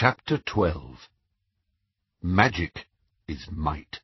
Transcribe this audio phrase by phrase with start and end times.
[0.00, 1.08] Chapter 12
[2.22, 2.86] Magic
[3.26, 3.98] is Might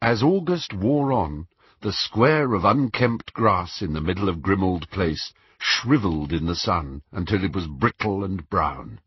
[0.00, 1.48] As August wore on,
[1.80, 7.02] the square of unkempt grass in the middle of Grimmauld Place shrivelled in the sun
[7.10, 9.00] until it was brittle and brown.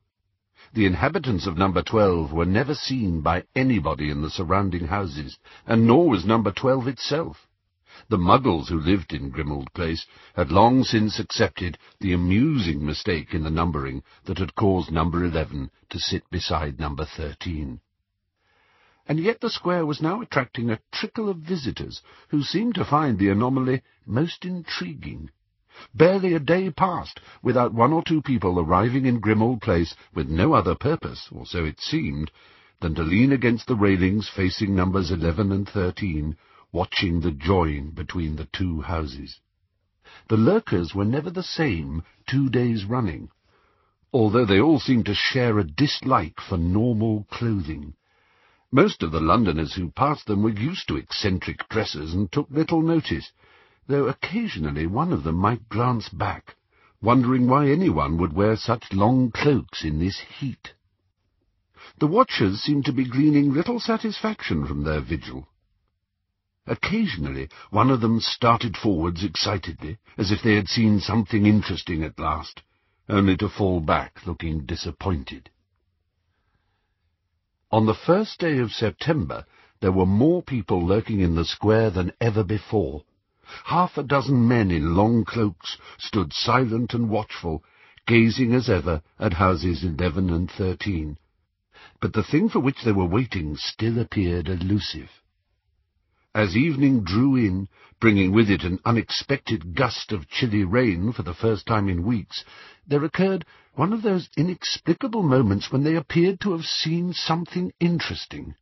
[0.73, 5.87] The inhabitants of number twelve were never seen by anybody in the surrounding houses, and
[5.87, 7.47] nor was number twelve itself.
[8.07, 13.43] The muggles who lived in Grimmauld Place had long since accepted the amusing mistake in
[13.43, 17.81] the numbering that had caused number eleven to sit beside number thirteen.
[19.05, 23.19] And yet the square was now attracting a trickle of visitors who seemed to find
[23.19, 25.31] the anomaly most intriguing.
[25.93, 30.53] Barely a day passed without one or two people arriving in Grimmauld Place with no
[30.53, 32.31] other purpose, or so it seemed,
[32.79, 36.37] than to lean against the railings facing numbers eleven and thirteen,
[36.71, 39.39] watching the join between the two houses.
[40.27, 43.29] The lurkers were never the same two days running,
[44.13, 47.93] although they all seemed to share a dislike for normal clothing.
[48.71, 52.83] Most of the Londoners who passed them were used to eccentric dresses and took little
[52.83, 53.31] notice,
[53.87, 56.55] though occasionally one of them might glance back,
[57.01, 60.73] wondering why anyone would wear such long cloaks in this heat.
[61.97, 65.47] The watchers seemed to be gleaning little satisfaction from their vigil.
[66.71, 72.19] Occasionally one of them started forwards excitedly, as if they had seen something interesting at
[72.19, 72.61] last,
[73.09, 75.49] only to fall back looking disappointed.
[77.71, 79.47] On the first day of September
[79.79, 83.03] there were more people lurking in the square than ever before.
[83.65, 87.63] Half a dozen men in long cloaks stood silent and watchful,
[88.05, 91.17] gazing as ever at houses eleven and thirteen.
[91.99, 95.09] But the thing for which they were waiting still appeared elusive.
[96.41, 97.67] As evening drew in,
[97.99, 102.45] bringing with it an unexpected gust of chilly rain for the first time in weeks,
[102.87, 108.55] there occurred one of those inexplicable moments when they appeared to have seen something interesting.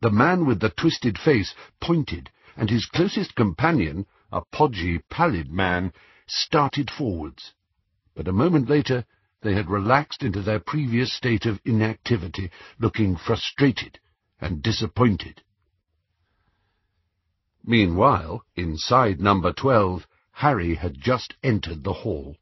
[0.00, 5.92] The man with the twisted face pointed, and his closest companion, a podgy, pallid man,
[6.28, 7.54] started forwards.
[8.14, 9.04] But a moment later
[9.42, 13.98] they had relaxed into their previous state of inactivity, looking frustrated
[14.40, 15.42] and disappointed.
[17.70, 22.34] Meanwhile, inside number twelve, Harry had just entered the hall.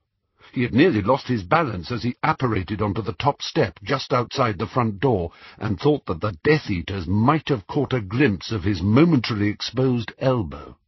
[0.53, 4.57] He had nearly lost his balance as he apparated onto the top step just outside
[4.59, 8.65] the front door, and thought that the Death Eaters might have caught a glimpse of
[8.65, 10.79] his momentarily exposed elbow.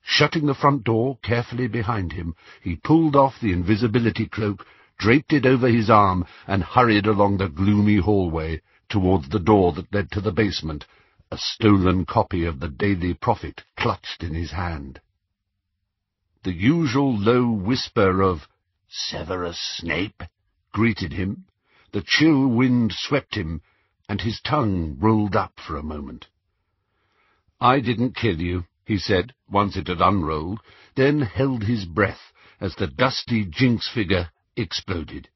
[0.00, 5.44] Shutting the front door carefully behind him, he pulled off the invisibility cloak, draped it
[5.44, 10.22] over his arm, and hurried along the gloomy hallway towards the door that led to
[10.22, 10.86] the basement,
[11.32, 15.00] a stolen copy of the Daily Prophet clutched in his hand.
[16.44, 18.46] The usual low whisper of
[18.86, 20.22] Severus Snape
[20.74, 21.46] greeted him,
[21.90, 23.62] the chill wind swept him,
[24.10, 26.26] and his tongue rolled up for a moment.
[27.58, 30.60] I didn't kill you, he said, once it had unrolled,
[30.96, 35.30] then held his breath as the dusty Jinx figure exploded.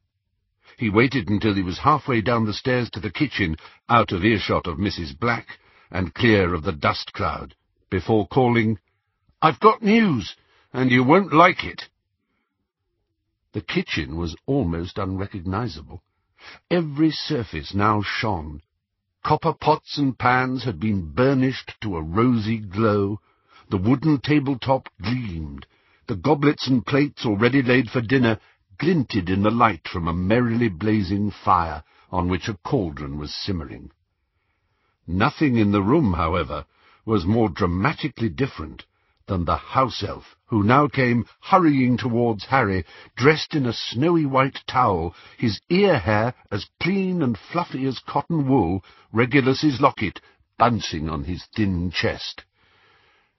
[0.76, 3.56] He waited until he was halfway down the stairs to the kitchen,
[3.88, 5.18] out of earshot of Mrs.
[5.18, 5.58] Black,
[5.90, 7.54] and clear of the dust cloud,
[7.90, 8.78] before calling,
[9.40, 10.36] I've got news,
[10.72, 11.88] and you won't like it.
[13.52, 16.02] The kitchen was almost unrecognizable.
[16.70, 18.60] Every surface now shone.
[19.24, 23.20] Copper pots and pans had been burnished to a rosy glow.
[23.70, 25.66] The wooden tabletop gleamed.
[26.06, 28.38] The goblets and plates already laid for dinner
[28.78, 33.90] glinted in the light from a merrily blazing fire on which a cauldron was simmering.
[35.08, 36.64] Nothing in the room, however,
[37.04, 38.84] was more dramatically different
[39.28, 42.84] than the house-elf, who now came hurrying towards Harry,
[43.14, 48.84] dressed in a snowy white towel, his ear-hair as clean and fluffy as cotton wool,
[49.12, 50.20] Regulus's locket
[50.58, 52.44] bouncing on his thin chest.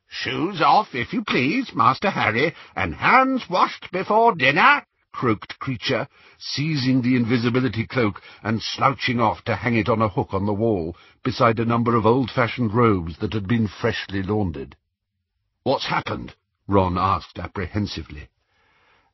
[0.07, 6.05] "'Shoes off, if you please, Master Harry, and hands washed before dinner!' Croaked Kreacher,
[6.37, 10.53] seizing the invisibility cloak and slouching off to hang it on a hook on the
[10.53, 14.75] wall, beside a number of old-fashioned robes that had been freshly laundered.
[15.63, 16.35] "'What's happened?'
[16.67, 18.27] Ron asked apprehensively.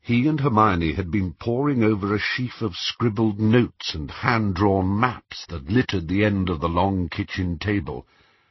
[0.01, 5.45] He and Hermione had been poring over a sheaf of scribbled notes and hand-drawn maps
[5.45, 8.07] that littered the end of the long kitchen table,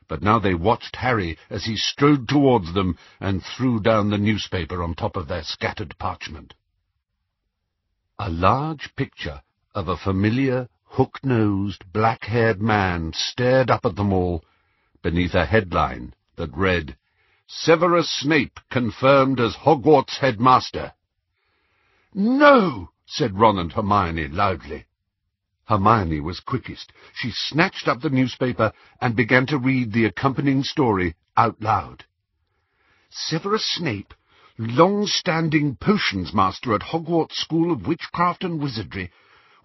[0.07, 4.81] but now they watched Harry as he strode towards them and threw down the newspaper
[4.81, 6.55] on top of their scattered parchment.
[8.25, 9.43] A large picture
[9.75, 14.45] of a familiar, hook-nosed, black-haired man stared up at them all
[15.03, 16.97] beneath a headline that read,
[17.49, 20.93] Severus Snape confirmed as Hogwarts headmaster.
[22.15, 22.91] No!
[23.07, 24.87] said Ron and Hermione loudly.
[25.65, 26.93] Hermione was quickest.
[27.13, 32.05] She snatched up the newspaper and began to read the accompanying story out loud.
[33.11, 34.15] Severus Snape,
[34.59, 39.11] long-standing potions master at Hogwarts School of Witchcraft and Wizardry,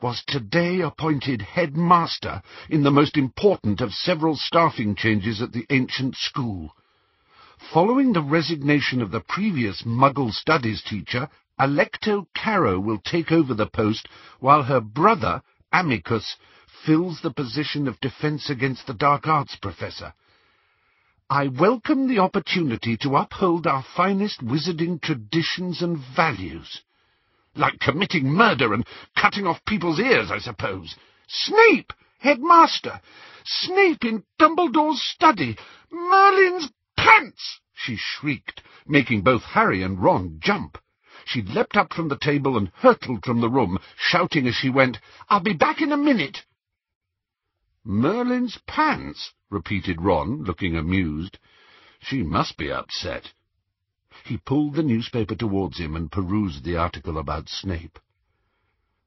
[0.02, 6.16] was today appointed headmaster in the most important of several staffing changes at the ancient
[6.16, 6.76] school.
[7.74, 11.28] Following the resignation of the previous Muggle Studies teacher,
[11.60, 14.08] Alecto Carrow will take over the post,
[14.40, 15.42] while her brother,
[15.74, 16.38] Amycus,
[16.86, 20.14] fills the position of Defence Against the Dark Arts professor.
[21.30, 26.84] I welcome the opportunity to uphold our finest wizarding traditions and values.
[27.54, 30.96] Like committing murder and cutting off people's ears, I suppose.
[31.28, 33.02] Snape, headmaster!
[33.44, 35.58] Snape in Dumbledore's study!
[35.92, 37.60] Merlin's pants!
[37.74, 40.78] she shrieked, making both Harry and Ron jump.
[41.26, 44.98] She leapt up from the table and hurtled from the room, shouting as she went,
[45.28, 46.46] I'll be back in a minute.
[47.84, 51.40] Merlin's pants, repeated Ron, looking amused.
[52.00, 53.34] She must be upset.
[54.26, 58.00] He pulled the newspaper towards him and perused the article about Snape.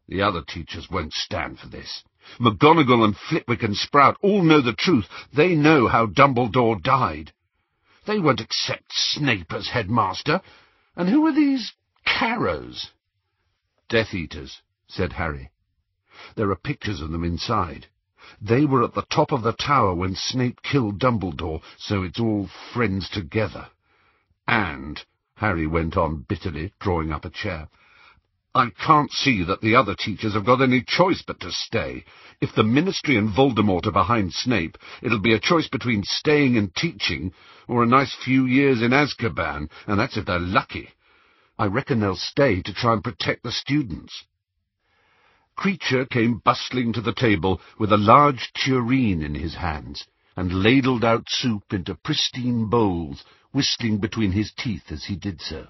[0.08, 2.02] The other teachers won't stand for this.
[2.38, 5.08] McGonagall and Flitwick and Sprout all know the truth.
[5.32, 7.32] They know how Dumbledore died.
[8.06, 10.40] They won't accept Snape as headmaster.
[10.96, 11.72] And who are these
[12.04, 12.90] Carrows.
[13.88, 15.50] Death Eaters, said Harry.
[16.34, 17.88] There are pictures of them inside.
[18.40, 22.48] They were at the top of the tower when Snape killed Dumbledore, so it's all
[22.72, 23.68] friends together.
[24.46, 25.02] And,
[25.36, 27.68] Harry went on bitterly, drawing up a chair,
[28.54, 32.04] I can't see that the other teachers have got any choice but to stay.
[32.40, 36.74] If the Ministry and Voldemort are behind Snape, it'll be a choice between staying and
[36.74, 37.32] teaching,
[37.68, 40.88] or a nice few years in Azkaban, and that's if they're lucky.
[41.60, 44.24] I reckon they'll stay to try and protect the students.
[45.60, 51.04] Kreacher came bustling to the table with a large tureen in his hands, and ladled
[51.04, 55.68] out soup into pristine bowls, whistling between his teeth as he did so.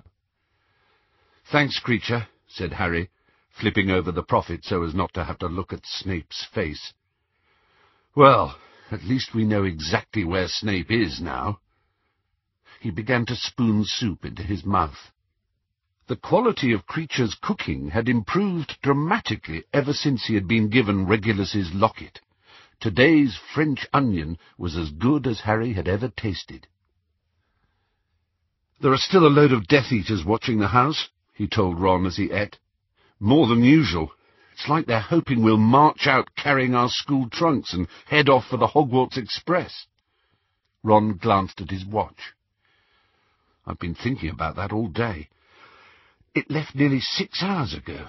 [1.50, 3.10] Thanks, Kreacher,' said Harry,
[3.50, 6.92] flipping over the prophet so as not to have to look at Snape's face.
[8.14, 8.56] Well,
[8.92, 11.58] at least we know exactly where Snape is now.
[12.78, 15.10] He began to spoon soup into his mouth.
[16.10, 21.72] The quality of Kreacher's cooking had improved dramatically ever since he had been given Regulus's
[21.72, 22.20] locket.
[22.80, 26.66] Today's French onion was as good as Harry had ever tasted.
[28.80, 32.16] There are still a load of Death Eaters watching the house, he told Ron as
[32.16, 32.58] he ate.
[33.20, 34.10] More than usual.
[34.54, 38.56] It's like they're hoping we'll march out carrying our school trunks and head off for
[38.56, 39.86] the Hogwarts Express.
[40.82, 42.34] Ron glanced at his watch.
[43.64, 45.28] I've been thinking about that all day.
[46.32, 48.08] It left nearly six hours ago.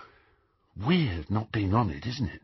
[0.75, 2.43] Weird not being on it, isn't it?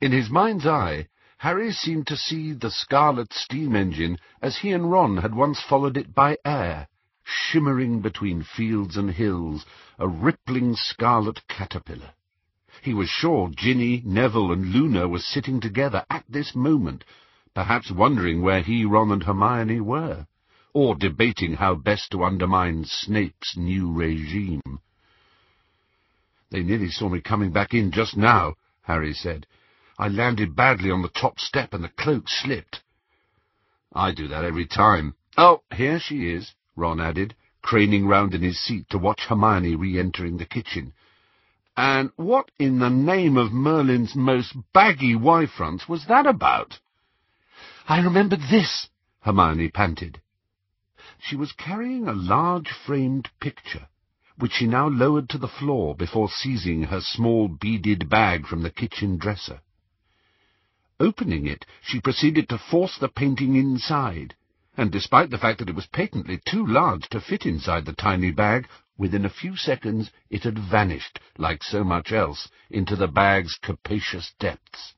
[0.00, 1.08] In his mind's eye,
[1.38, 5.96] Harry seemed to see the scarlet steam engine as he and Ron had once followed
[5.96, 6.86] it by air,
[7.24, 9.66] shimmering between fields and hills,
[9.98, 12.14] a rippling scarlet caterpillar.
[12.80, 17.04] He was sure Ginny, Neville, and Luna were sitting together at this moment,
[17.54, 20.26] perhaps wondering where he, Ron, and Hermione were
[20.72, 24.80] or debating how best to undermine Snape's new regime.
[26.50, 29.46] They nearly saw me coming back in just now, Harry said.
[29.98, 32.82] I landed badly on the top step and the cloak slipped.
[33.92, 35.14] I do that every time.
[35.36, 40.38] Oh, here she is, Ron added, craning round in his seat to watch Hermione re-entering
[40.38, 40.92] the kitchen.
[41.76, 46.78] And what in the name of Merlin's most baggy Y-fronts was that about?
[47.86, 48.88] I remembered this,
[49.20, 50.20] Hermione panted.
[51.22, 53.88] She was carrying a large-framed picture,
[54.36, 58.70] which she now lowered to the floor before seizing her small beaded bag from the
[58.70, 59.60] kitchen dresser.
[60.98, 64.34] Opening it, she proceeded to force the painting inside,
[64.78, 68.30] and despite the fact that it was patently too large to fit inside the tiny
[68.30, 73.56] bag, within a few seconds it had vanished, like so much else, into the bag's
[73.56, 74.94] capacious depths.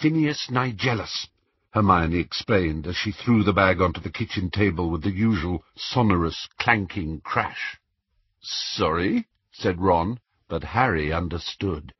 [0.00, 1.28] Phineas Nigellus,
[1.70, 6.48] Hermione explained as she threw the bag onto the kitchen table with the usual sonorous,
[6.58, 7.78] clanking crash.
[8.40, 11.92] Sorry, said Ron, but Harry understood.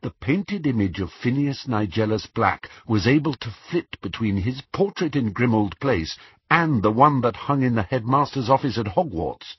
[0.00, 5.32] The painted image of Phineas Nigellus Black was able to flit between his portrait in
[5.32, 6.18] Grimmauld Place
[6.50, 9.58] and the one that hung in the headmaster's office at Hogwarts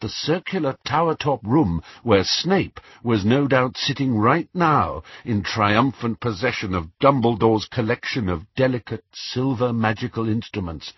[0.00, 6.74] the circular tower-top room where Snape was no doubt sitting right now in triumphant possession
[6.74, 10.92] of Dumbledore's collection of delicate silver magical instruments,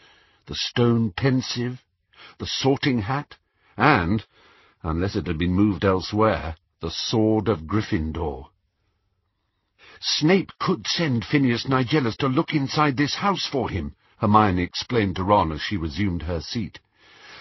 [0.47, 1.83] the stone pensieve,
[2.39, 3.37] the sorting hat,
[3.77, 4.25] and,
[4.83, 8.47] unless it had been moved elsewhere, the sword of Gryffindor.
[10.01, 15.25] Snape could send Phineas Nigellus to look inside this house for him, Hermione explained to
[15.25, 16.79] Ron as she resumed her seat.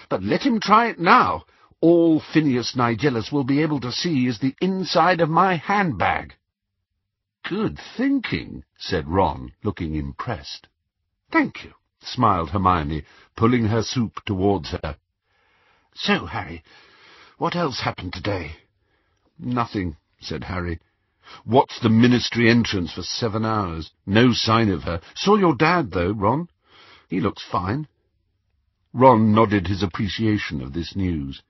[0.09, 1.45] But let him try it now.
[1.81, 6.33] All Phineas Nigellus will be able to see is the inside of my handbag.
[7.47, 10.67] Good thinking, said Ron, looking impressed.
[11.31, 13.03] Thank you, smiled Hermione,
[13.35, 14.97] pulling her soup towards her.
[15.93, 16.63] So, Harry,
[17.37, 18.55] what else happened today?
[19.37, 20.79] Nothing, said Harry.
[21.45, 23.91] Watched the ministry entrance for seven hours.
[24.05, 25.01] No sign of her.
[25.15, 26.49] Saw your dad, though, Ron.
[27.09, 27.87] He looks fine.
[28.93, 31.43] Ron nodded his appreciation of this news.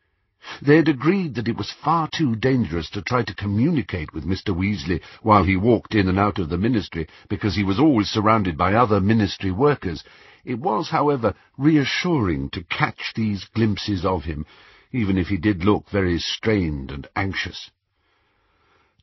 [0.62, 4.56] They had agreed that it was far too dangerous to try to communicate with Mr.
[4.56, 8.58] Weasley while he walked in and out of the ministry, because he was always surrounded
[8.58, 10.04] by other ministry workers.
[10.46, 14.46] It was, however, reassuring to catch these glimpses of him,
[14.92, 17.70] even if he did look very strained and anxious.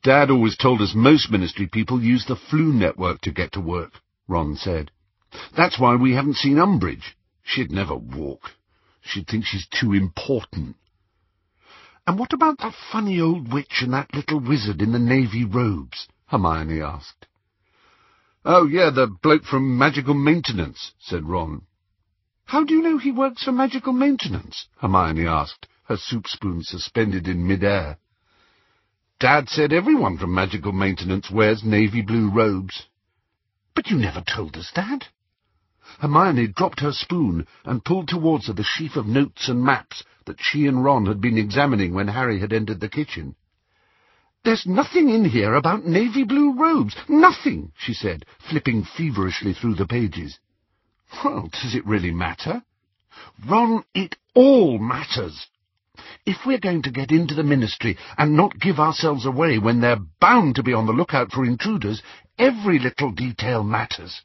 [0.03, 4.01] Dad always told us most ministry people use the Floo network to get to work,
[4.27, 4.91] Ron said.
[5.55, 7.15] That's why we haven't seen Umbridge.
[7.45, 8.51] She'd never walk.
[9.01, 10.75] She'd think she's too important.
[12.07, 16.07] And what about that funny old witch and that little wizard in the navy robes?
[16.25, 17.27] Hermione asked.
[18.43, 21.61] Oh, yeah, the bloke from Magical Maintenance, said Ron.
[22.45, 24.67] How do you know he works for Magical Maintenance?
[24.77, 27.97] Hermione asked, her soup spoon suspended in mid-air.
[29.19, 32.87] Dad said everyone from Magical Maintenance wears navy blue robes.
[33.75, 35.05] But you never told us that.
[35.99, 40.41] Hermione dropped her spoon and pulled towards her the sheaf of notes and maps that
[40.41, 43.35] she and Ron had been examining when Harry had entered the kitchen.
[44.43, 46.95] There's nothing in here about navy blue robes.
[47.07, 50.39] Nothing, she said, flipping feverishly through the pages.
[51.23, 52.63] Well, does it really matter?
[53.47, 55.47] Ron, it all matters.
[56.25, 60.05] If we're going to get into the ministry and not give ourselves away when they're
[60.19, 62.03] bound to be on the lookout for intruders,
[62.37, 64.21] every little detail matters.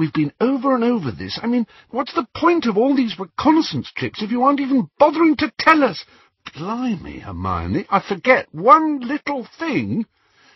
[0.00, 1.38] We've been over and over this.
[1.42, 5.36] I mean, what's the point of all these reconnaissance trips if you aren't even bothering
[5.36, 6.06] to tell us?
[6.54, 10.06] Blimey, Hermione, I forget one little thing.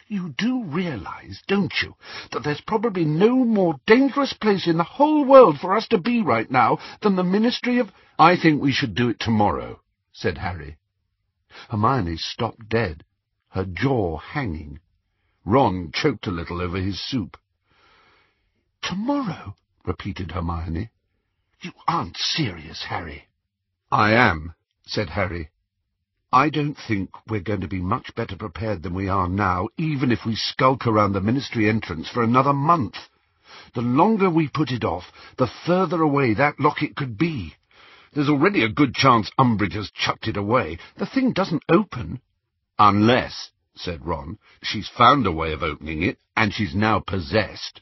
[0.09, 1.95] You do realize, don't you,
[2.33, 6.23] that there's probably no more dangerous place in the whole world for us to be
[6.23, 7.93] right now than the Ministry of...
[8.19, 9.79] I think we should do it tomorrow,
[10.11, 10.79] said Harry.
[11.69, 13.05] Hermione stopped dead,
[13.49, 14.79] her jaw hanging.
[15.45, 17.37] Ron choked a little over his soup.
[18.87, 19.57] Tomorrow?
[19.87, 20.91] repeated Hermione.
[21.63, 23.29] You aren't serious, Harry.
[23.91, 24.53] I am,
[24.85, 25.49] said Harry.
[26.31, 30.13] I don't think we're going to be much better prepared than we are now, even
[30.13, 33.09] if we skulk around the ministry entrance for another month.
[33.75, 37.55] The longer we put it off, the further away that locket could be.
[38.13, 40.77] There's already a good chance Umbridge has chucked it away.
[40.99, 42.21] The thing doesn't open.
[42.79, 47.81] Unless, said Ron, she's found a way of opening it, and she's now possessed.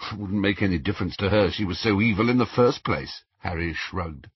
[0.16, 3.74] Wouldn't make any difference to her, she was so evil in the first place, Harry
[3.74, 4.28] shrugged.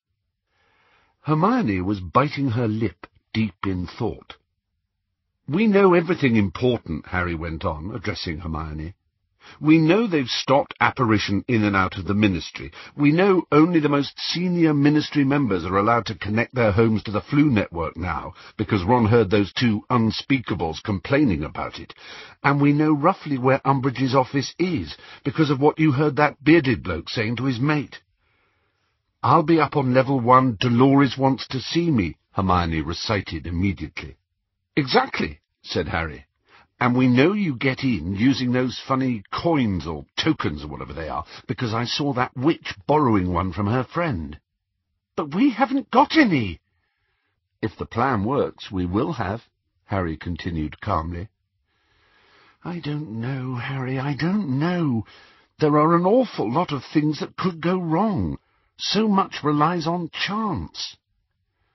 [1.22, 4.34] Hermione was biting her lip, deep in thought.
[5.48, 8.94] We know everything important, Harry went on, addressing Hermione.
[9.60, 12.72] We know they've stopped apparition in and out of the ministry.
[12.96, 17.10] We know only the most senior ministry members are allowed to connect their homes to
[17.10, 21.94] the Floo network now, because Ron heard those two unspeakables complaining about it.
[22.42, 26.82] And we know roughly where Umbridge's office is, because of what you heard that bearded
[26.82, 28.00] bloke saying to his mate.
[29.22, 34.16] I'll be up on level one, Dolores wants to see me, Hermione recited immediately.
[34.76, 36.26] Exactly, said Harry.
[36.84, 41.08] And we know you get in using those funny coins or tokens or whatever they
[41.08, 44.38] are, because I saw that witch borrowing one from her friend.
[45.16, 46.60] But we haven't got any.
[47.62, 49.44] If the plan works, we will have,
[49.86, 51.28] Harry continued calmly.
[52.62, 55.06] I don't know, Harry, I don't know.
[55.60, 58.36] There are an awful lot of things that could go wrong.
[58.76, 60.98] So much relies on chance.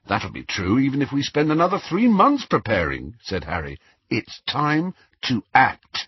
[0.07, 3.79] That'll be true even if we spend another three months preparing, said Harry.
[4.09, 6.07] It's time to act.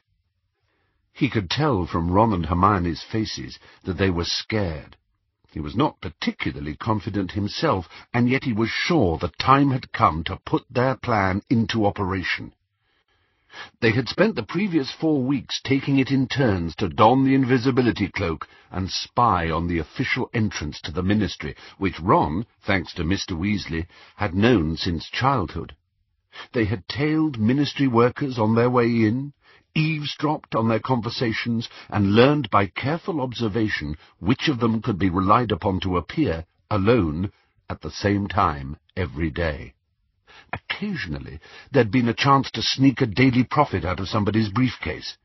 [1.14, 4.98] He could tell from Ron and Hermione's faces that they were scared.
[5.52, 10.24] He was not particularly confident himself, and yet he was sure the time had come
[10.24, 12.54] to put their plan into operation.
[13.82, 18.08] They had spent the previous four weeks taking it in turns to don the invisibility
[18.08, 23.38] cloak and spy on the official entrance to the ministry, which Ron, thanks to Mr.
[23.38, 25.76] Weasley, had known since childhood.
[26.54, 29.34] They had tailed ministry workers on their way in,
[29.76, 35.52] eavesdropped on their conversations, and learned by careful observation which of them could be relied
[35.52, 37.32] upon to appear, alone,
[37.70, 39.74] at the same time every day.
[40.54, 41.40] Occasionally,
[41.72, 45.18] there'd been a chance to sneak a Daily Prophet out of somebody's briefcase.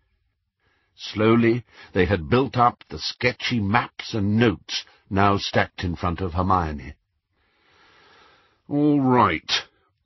[0.94, 6.34] Slowly, they had built up the sketchy maps and notes now stacked in front of
[6.34, 6.94] Hermione.
[8.68, 9.50] All right,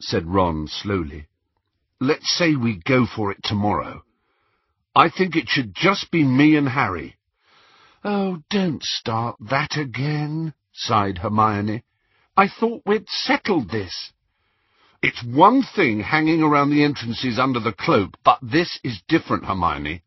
[0.02, 1.26] said Ron slowly.
[2.00, 4.02] Let's say we go for it tomorrow.
[4.94, 7.16] I think it should just be me and Harry.
[8.02, 11.84] Oh, don't start that again, sighed Hermione.
[12.36, 14.12] I thought we'd settled this.
[15.02, 20.02] It's one thing hanging around the entrances under the cloak, but this is different, Hermione.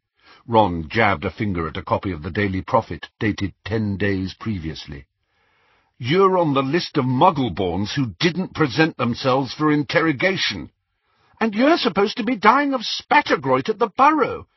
[0.48, 5.06] Ron jabbed a finger at a copy of the Daily Prophet, dated ten days previously.
[6.00, 10.72] You're on the list of Muggleborns who didn't present themselves for interrogation.
[11.40, 14.48] And you're supposed to be dying of spattergroit at the Burrow.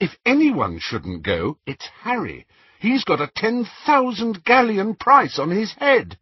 [0.00, 2.46] If anyone shouldn't go, it's Harry.
[2.80, 6.18] He's got a ten thousand galleon price on his head.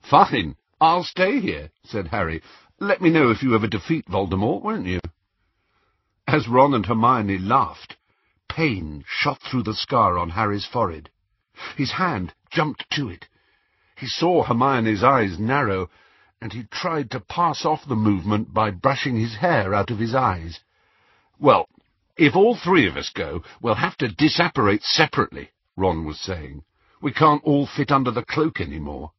[0.00, 2.42] Fine, I'll stay here, said Harry.
[2.80, 4.98] Let me know if you ever defeat Voldemort, won't you?
[6.26, 7.96] As Ron and Hermione laughed,
[8.48, 11.10] pain shot through the scar on Harry's forehead.
[11.76, 13.28] His hand jumped to it.
[13.96, 15.90] He saw Hermione's eyes narrow,
[16.40, 20.14] and he tried to pass off the movement by brushing his hair out of his
[20.14, 20.60] eyes.
[21.38, 21.68] Well,
[22.16, 26.64] if all three of us go, we'll have to disapparate separately, Ron was saying.
[27.00, 29.12] We can't all fit under the cloak any more.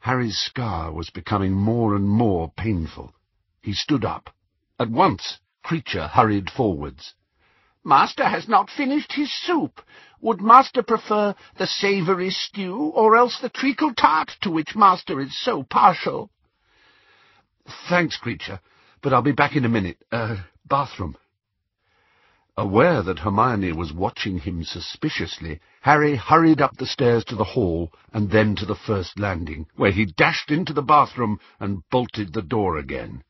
[0.00, 3.14] Harry's scar was becoming more and more painful.
[3.60, 4.30] He stood up.
[4.78, 7.14] At once, Kreacher hurried forwards.
[7.84, 9.80] Master has not finished his soup.
[10.20, 15.36] Would Master prefer the savoury stew, or else the treacle tart, to which Master is
[15.36, 16.30] so partial?
[17.88, 18.60] Thanks, Kreacher,
[19.00, 19.98] but I'll be back in a minute.
[20.12, 21.16] Uh, bathroom.
[22.56, 27.90] Aware that Hermione was watching him suspiciously, Harry hurried up the stairs to the hall
[28.12, 32.42] and then to the first landing, where he dashed into the bathroom and bolted the
[32.42, 33.24] door again.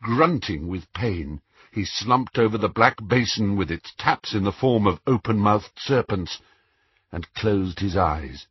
[0.00, 1.40] Grunting with pain,
[1.76, 6.40] he slumped over the black basin with its taps in the form of open-mouthed serpents,
[7.12, 8.46] and closed his eyes.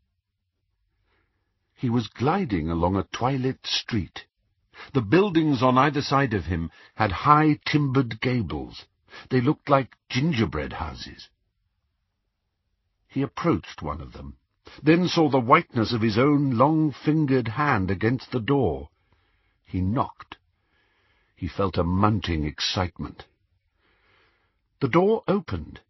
[1.73, 4.25] He was gliding along a twilit street.
[4.93, 8.85] The buildings on either side of him had high timbered gables.
[9.31, 11.29] They looked like gingerbread houses.
[13.07, 14.37] He approached one of them,
[14.83, 18.89] then saw the whiteness of his own long-fingered hand against the door.
[19.65, 20.37] He knocked.
[21.35, 23.25] He felt a mounting excitement.
[24.79, 25.81] The door opened.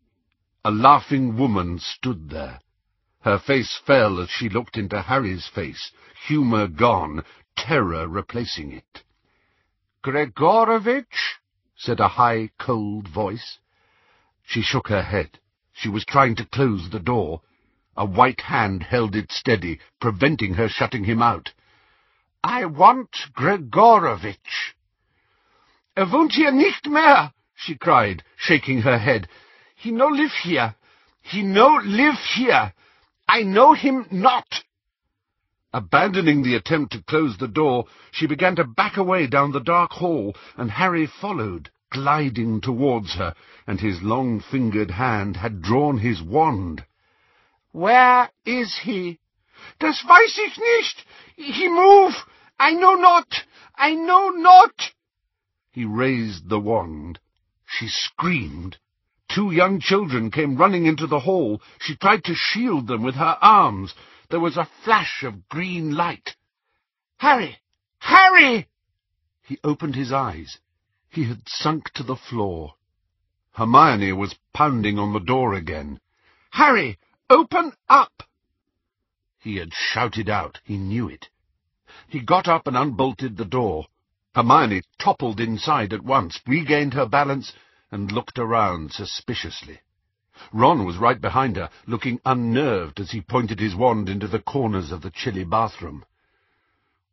[0.64, 2.60] A laughing woman stood there.
[3.22, 5.92] Her face fell as she looked into Harry's face,
[6.28, 7.24] humour gone,
[7.56, 9.04] terror replacing it.
[10.04, 11.40] Gregorovitch?
[11.76, 13.60] said a high, cold voice.
[14.44, 15.40] She shook her head.
[15.74, 17.42] She was trying to close the door.
[17.98, 21.54] A white hand held it steady, preventing her shutting him out.
[22.44, 24.75] I want Gregorovitch.
[25.98, 29.30] Er wohnt hier nicht mehr, she cried, shaking her head.
[29.76, 30.76] He no live here.
[31.22, 32.74] He no live here.
[33.30, 34.64] I know him not.
[35.74, 39.92] Abandoning the attempt to close the door, she began to back away down the dark
[39.92, 43.34] hall, and Harry followed, gliding towards her,
[43.66, 46.86] and his long-fingered hand had drawn his wand.
[47.72, 49.20] Where is he?
[49.80, 51.06] Das weiß ich nicht.
[51.36, 52.14] He move.
[52.60, 53.28] I know not.
[53.76, 54.94] I know not.
[55.76, 57.20] He raised the wand.
[57.66, 58.78] She screamed.
[59.28, 61.62] Two young children came running into the hall.
[61.82, 63.94] She tried to shield them with her arms.
[64.30, 66.38] There was a flash of green light.
[67.18, 67.60] Harry!
[68.00, 68.70] Harry!
[69.44, 70.60] He opened his eyes.
[71.10, 72.76] He had sunk to the floor.
[73.52, 76.00] Hermione was pounding on the door again.
[76.52, 76.98] Harry!
[77.30, 78.24] Open up!
[79.40, 80.62] He had shouted out.
[80.64, 81.28] He knew it.
[82.08, 83.88] He got up and unbolted the door.
[84.36, 87.54] Hermione toppled inside at once, regained her balance,
[87.90, 89.80] and looked around suspiciously.
[90.52, 94.92] Ron was right behind her, looking unnerved as he pointed his wand into the corners
[94.92, 96.04] of the chilly bathroom.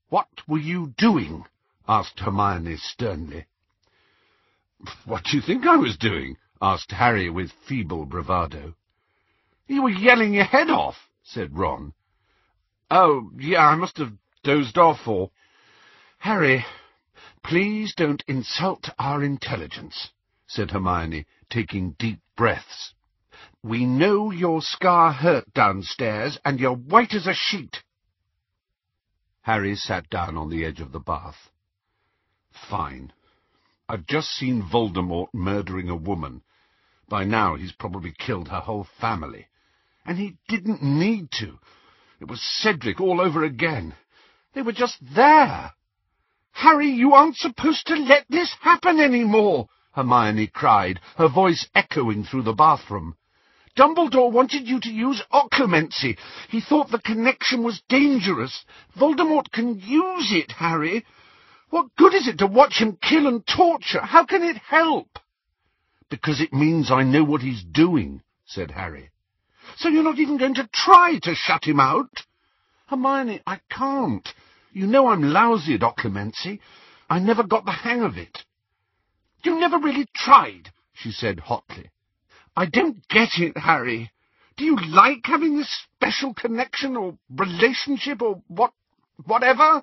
[0.08, 1.46] "'What were you doing?'
[1.86, 3.46] asked Hermione sternly.
[5.04, 8.74] "'What do you think I was doing?' asked Harry with feeble bravado.
[9.68, 11.94] "'You were yelling your head off,' said Ron.
[12.90, 15.30] "'Oh, yeah, I must have dozed off, or—'
[16.18, 16.64] "'Harry,
[17.44, 20.10] Please don't insult our intelligence,
[20.46, 22.94] said Hermione, taking deep breaths.
[23.62, 27.82] We know your scar hurt downstairs, and you're white as a sheet.
[29.42, 31.50] Harry sat down on the edge of the bath.
[32.70, 33.12] Fine.
[33.88, 36.42] I've just seen Voldemort murdering a woman.
[37.08, 39.48] By now he's probably killed her whole family.
[40.06, 41.58] And he didn't need to.
[42.20, 43.94] It was Cedric all over again.
[44.54, 45.72] They were just there.
[46.52, 52.24] Harry, you aren't supposed to let this happen any more, Hermione cried, her voice echoing
[52.24, 53.16] through the bathroom.
[53.76, 56.18] Dumbledore wanted you to use occlumency.
[56.50, 58.64] He thought the connection was dangerous.
[58.98, 61.06] Voldemort can use it, Harry.
[61.70, 64.02] What good is it to watch him kill and torture?
[64.02, 65.18] How can it help?
[66.10, 69.10] Because it means I know what he's doing, said Harry.
[69.78, 72.10] So you're not even going to try to shut him out?
[72.88, 74.28] Hermione, I can't.
[74.72, 76.58] You know I'm lousy at occlumency.
[77.08, 78.38] I never got the hang of it.
[79.44, 81.90] You never really tried, she said hotly.
[82.56, 84.10] I don't get it, Harry.
[84.56, 88.72] Do you like having this special connection or relationship or what,
[89.24, 89.82] whatever?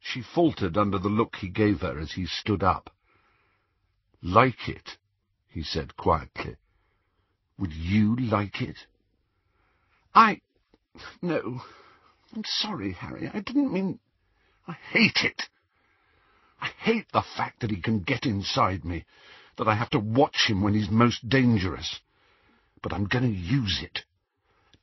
[0.00, 2.90] She faltered under the look he gave her as he stood up.
[4.22, 4.98] Like it,
[5.48, 6.56] he said quietly.
[7.58, 8.76] Would you like it?
[10.14, 10.40] I...
[11.20, 11.62] no.
[12.34, 13.30] I'm sorry, Harry.
[13.32, 13.98] I didn't mean...
[14.66, 15.42] I hate it.
[16.60, 19.04] I hate the fact that he can get inside me,
[19.58, 22.00] that I have to watch him when he's most dangerous.
[22.80, 24.00] But I'm going to use it.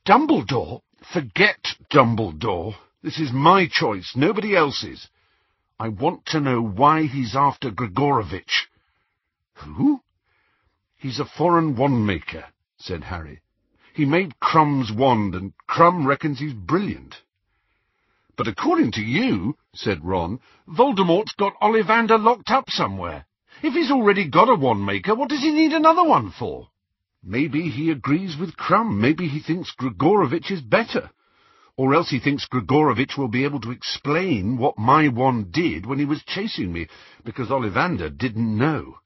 [0.06, 0.82] Dumbledore?
[1.12, 2.74] Forget Dumbledore.
[3.02, 5.08] This is my choice, nobody else's.
[5.78, 8.68] I want to know why he's after Gregorovitch.
[9.54, 10.02] Who?
[10.96, 12.44] He's a foreign wand-maker,
[12.76, 13.40] said Harry.
[13.94, 17.16] He made Krum's wand, and Krum reckons he's brilliant.
[18.40, 23.26] But according to you, said Ron, Voldemort's got Ollivander locked up somewhere.
[23.62, 26.70] If he's already got a wand-maker, what does he need another one for?
[27.22, 28.98] Maybe he agrees with Krum.
[28.98, 31.10] Maybe he thinks Gregorovitch is better.
[31.76, 35.98] Or else he thinks Gregorovitch will be able to explain what my wand did when
[35.98, 36.86] he was chasing me,
[37.22, 39.00] because Ollivander didn't know.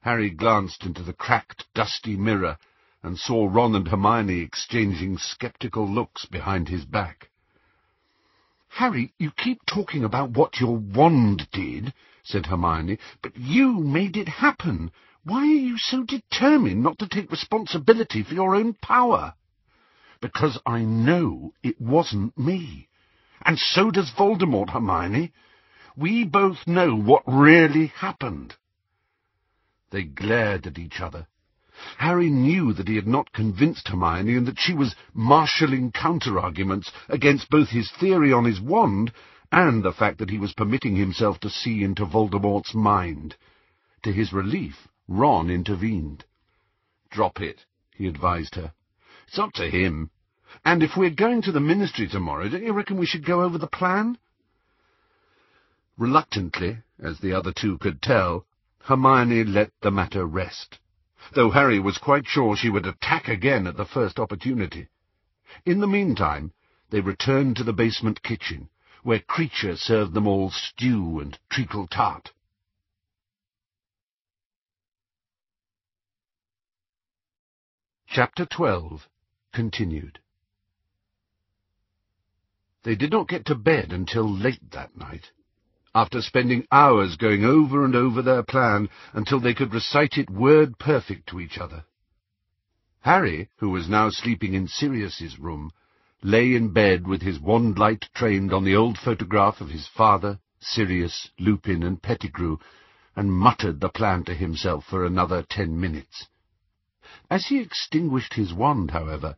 [0.00, 2.56] Harry glanced into the cracked, dusty mirror
[3.02, 7.27] and saw Ron and Hermione exchanging sceptical looks behind his back.
[8.78, 14.28] Harry, you keep talking about what your wand did, said Hermione, but you made it
[14.28, 14.92] happen.
[15.24, 19.34] Why are you so determined not to take responsibility for your own power?
[20.20, 22.86] Because I know it wasn't me.
[23.42, 25.32] And so does Voldemort, Hermione.
[25.96, 28.54] We both know what really happened.
[29.90, 31.26] They glared at each other.
[31.98, 37.50] Harry knew that he had not convinced Hermione and that she was marshalling counter-arguments against
[37.50, 39.12] both his theory on his wand
[39.52, 43.36] and the fact that he was permitting himself to see into Voldemort's mind.
[44.02, 46.24] To his relief, Ron intervened.
[47.10, 47.64] Drop it,
[47.94, 48.72] he advised her.
[49.28, 50.10] It's up to him.
[50.64, 53.56] And if we're going to the Ministry tomorrow, don't you reckon we should go over
[53.56, 54.18] the plan?
[55.96, 58.46] Reluctantly, as the other two could tell,
[58.80, 60.80] Hermione let the matter rest
[61.32, 64.88] though Harry was quite sure she would attack again at the first opportunity.
[65.64, 66.52] In the meantime,
[66.90, 68.68] they returned to the basement kitchen,
[69.02, 72.32] where Kreacher served them all stew and treacle tart.
[78.06, 79.08] Chapter 12
[79.52, 80.18] Continued
[82.82, 85.32] They did not get to bed until late that night
[85.94, 90.78] after spending hours going over and over their plan until they could recite it word
[90.78, 91.84] perfect to each other.
[93.00, 95.70] Harry, who was now sleeping in Sirius's room,
[96.22, 100.38] lay in bed with his wand light trained on the old photograph of his father,
[100.60, 102.58] Sirius, Lupin, and Pettigrew,
[103.14, 106.26] and muttered the plan to himself for another ten minutes.
[107.30, 109.36] As he extinguished his wand, however,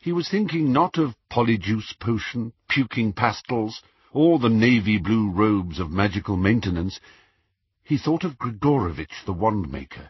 [0.00, 3.82] he was thinking not of polyjuice potion, puking pastilles,
[4.16, 6.98] or the navy blue robes of magical maintenance,
[7.84, 10.08] he thought of Gregorovitch the Wandmaker,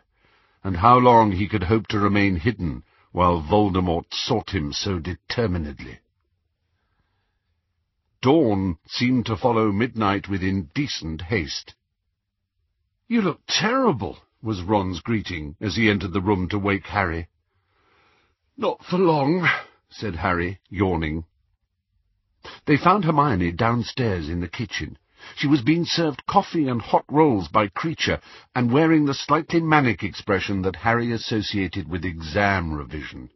[0.63, 5.99] and how long he could hope to remain hidden while Voldemort sought him so determinedly.
[8.23, 11.75] Dawn seemed to follow midnight with indecent haste.
[13.09, 17.27] "'You look terrible,' was Ron's greeting as he entered the room to wake Harry.
[18.57, 19.49] "'Not for long,'
[19.91, 21.25] said Harry, yawning.
[22.67, 24.99] They found Hermione downstairs in the kitchen.
[25.35, 28.21] She was being served coffee and hot rolls by Kreacher,
[28.55, 33.31] and wearing the slightly manic expression that Harry associated with exam revision.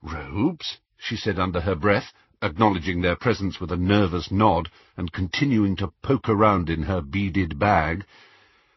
[0.00, 5.74] "'Robes?' she said under her breath, acknowledging their presence with a nervous nod, and continuing
[5.76, 8.04] to poke around in her beaded bag.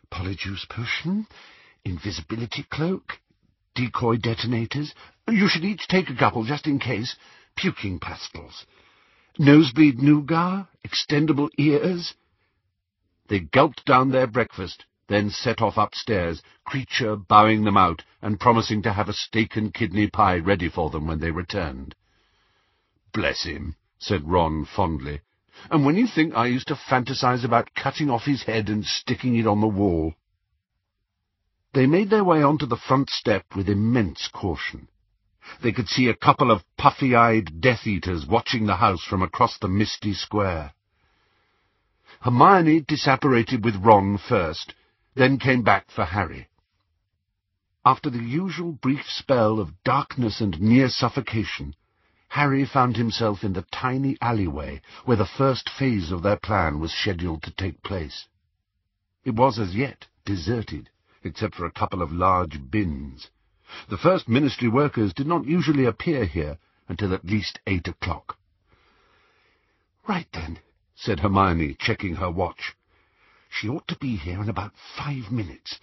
[0.10, 1.28] "'Polyjuice potion?
[1.86, 3.20] Invisibility cloak?
[3.76, 4.96] Decoy detonators?
[5.28, 7.16] You should each take a couple, just in case
[7.58, 8.66] puking pastilles,
[9.38, 12.14] nosebleed nougat, extendable ears.
[13.28, 18.82] They gulped down their breakfast, then set off upstairs, Kreacher bowing them out and promising
[18.84, 21.96] to have a steak and kidney pie ready for them when they returned.
[23.14, 25.22] Bless him, said Ron fondly.
[25.72, 29.36] And when you think I used to fantasize about cutting off his head and sticking
[29.36, 30.14] it on the wall.
[31.74, 34.88] They made their way onto the front step with immense caution.
[35.62, 40.14] They could see a couple of puffy-eyed Death-Eaters watching the house from across the misty
[40.14, 40.74] square.
[42.22, 44.74] Hermione disapparated with Ron first,
[45.16, 46.48] then came back for Harry.
[47.86, 51.76] After the usual brief spell of darkness and near suffocation,
[52.30, 56.92] Harry found himself in the tiny alleyway where the first phase of their plan was
[56.92, 58.28] scheduled to take place.
[59.24, 60.90] It was as yet deserted,
[61.24, 63.30] except for a couple of large bins.
[63.90, 68.38] The first ministry workers did not usually appear here until at least eight o'clock.
[70.08, 70.60] Right then,
[70.96, 72.76] said Hermione, checking her watch.
[73.50, 75.80] She ought to be here in about five minutes.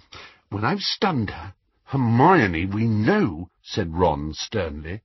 [0.49, 1.55] When I've stunned her...
[1.85, 5.03] Hermione, we know, said Ron sternly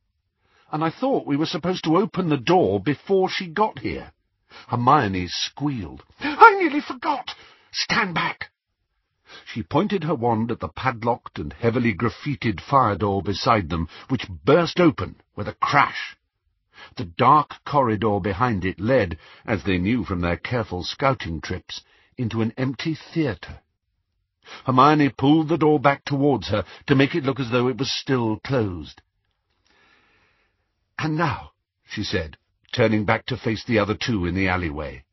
[0.71, 4.11] and I thought we were supposed to open the door before she got here.
[4.67, 6.03] Hermione squealed.
[6.19, 7.31] I nearly forgot!
[7.71, 8.51] Stand back!
[9.45, 14.27] She pointed her wand at the padlocked and heavily graffitied fire door beside them, which
[14.27, 16.17] burst open with a crash.
[16.95, 21.83] The dark corridor behind it led, as they knew from their careful scouting trips,
[22.17, 23.59] into an empty theatre.
[24.65, 27.91] Hermione pulled the door back towards her to make it look as though it was
[27.91, 29.03] still closed.
[30.97, 31.51] And now,
[31.87, 32.35] she said,
[32.71, 35.03] turning back to face the other two in the alleyway.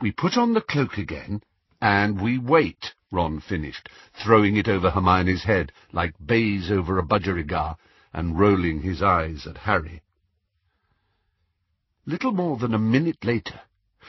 [0.00, 1.42] We put on the cloak again,
[1.86, 7.76] and we wait, Ron finished, throwing it over Hermione's head like baize over a budgerigar,
[8.12, 10.02] and rolling his eyes at Harry.
[12.04, 13.60] Little more than a minute later,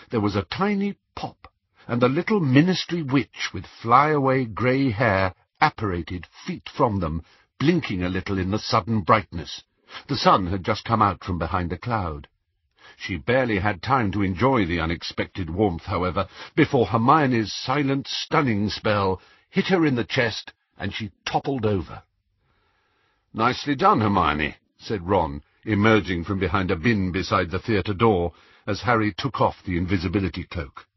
[0.10, 1.48] there was a tiny pop,
[1.88, 7.22] and the little ministry witch with flyaway grey hair apparated feet from them,
[7.60, 9.64] blinking a little in the sudden brightness.
[10.08, 12.28] The sun had just come out from behind a cloud.
[13.00, 19.22] She barely had time to enjoy the unexpected warmth, however, before Hermione's silent, stunning spell
[19.52, 22.02] hit her in the chest, and she toppled over.
[23.34, 28.34] Nicely done, Hermione, said Ron, emerging from behind a bin beside the theatre door,
[28.66, 30.88] as Harry took off the invisibility cloak.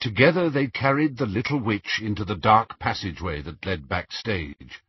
[0.00, 4.82] Together they carried the little witch into the dark passageway that led backstage.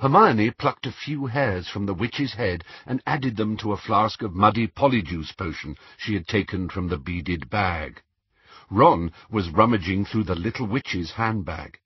[0.00, 4.22] Hermione plucked a few hairs from the witch's head and added them to a flask
[4.22, 8.02] of muddy polyjuice potion she had taken from the beaded bag.
[8.70, 11.78] Ron was rummaging through the little witch's handbag.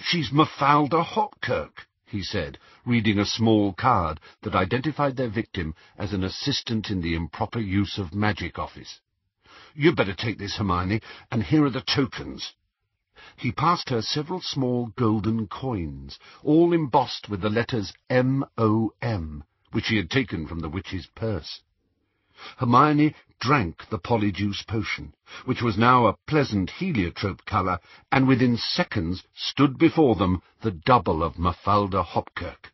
[0.00, 6.22] "'She's Mafalda Hopkirk,' he said, reading a small card that identified their victim as an
[6.22, 9.00] assistant in the improper use of magic office.
[9.74, 11.00] "'You'd better take this, Hermione,
[11.32, 12.54] and here are the tokens.
[13.36, 19.96] He passed her several small golden coins, all embossed with the letters M-O-M, which he
[19.96, 21.62] had taken from the witch's purse.
[22.56, 25.14] Hermione drank the polyjuice potion,
[25.44, 27.78] which was now a pleasant heliotrope colour,
[28.10, 32.72] and within seconds stood before them the double of Mafalda Hopkirk.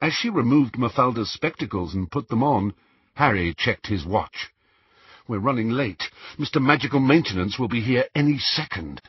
[0.00, 2.74] As she removed Mafalda's spectacles and put them on,
[3.14, 4.50] Harry checked his watch.
[5.28, 6.10] We're running late.
[6.36, 6.60] Mr.
[6.60, 9.02] Magical Maintenance will be here any second.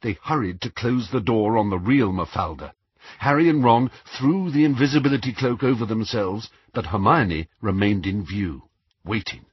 [0.00, 2.72] They hurried to close the door on the real Mafalda.
[3.18, 8.68] Harry and Ron threw the invisibility cloak over themselves, but Hermione remained in view,
[9.04, 9.46] waiting.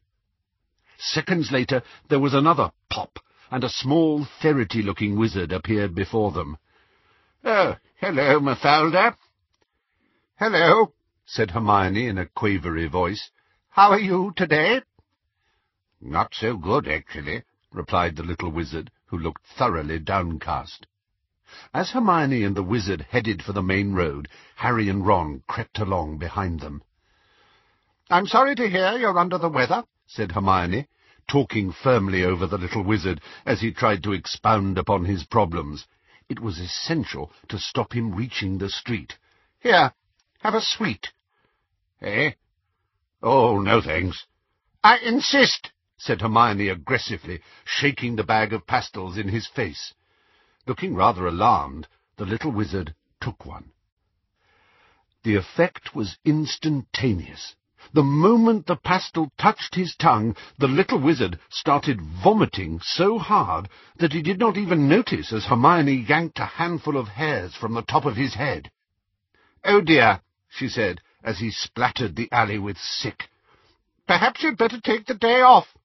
[0.97, 6.57] Seconds later there was another pop, and a small, ferrety-looking wizard appeared before them.
[7.43, 9.17] "Oh, hello, Mafalda."
[10.37, 10.93] "Hello,"
[11.25, 13.31] said Hermione in a quavery voice.
[13.69, 14.81] "How are you today?"
[16.01, 20.87] "Not so good, actually," replied the little wizard, who looked thoroughly downcast.
[21.73, 26.17] As Hermione and the wizard headed for the main road, Harry and Ron crept along
[26.17, 26.83] behind them.
[28.09, 30.87] "I'm sorry to hear you're under the weather," said Hermione,
[31.27, 35.85] talking firmly over the little wizard as he tried to expound upon his problems.
[36.27, 39.17] It was essential to stop him reaching the street.
[39.59, 39.93] "Here,
[40.39, 41.13] have a sweet."
[42.01, 42.31] "Eh?
[43.21, 44.25] Oh, no thanks."
[44.83, 49.95] "I insist said Hermione aggressively, shaking the bag of pastilles in his face.
[50.67, 53.71] Looking rather alarmed, the little wizard took one.
[55.23, 57.55] The effect was instantaneous.
[57.91, 64.13] The moment the pastille touched his tongue, the little wizard started vomiting so hard that
[64.13, 68.05] he did not even notice as Hermione yanked a handful of hairs from the top
[68.05, 68.69] of his head.
[69.63, 73.27] "Oh dear," she said, as he splattered the alley with sick.
[74.07, 75.75] "Perhaps you'd better take the day off.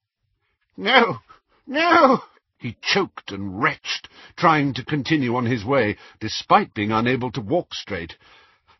[0.76, 1.18] No,
[1.66, 2.22] no!
[2.58, 7.74] He choked and retched, trying to continue on his way, despite being unable to walk
[7.74, 8.16] straight.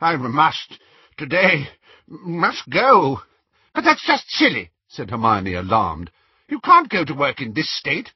[0.01, 0.79] I must,
[1.17, 1.69] today,
[2.07, 3.23] must go.
[3.75, 6.11] But that's just silly, said Hermione, alarmed.
[6.49, 8.13] You can't go to work in this state.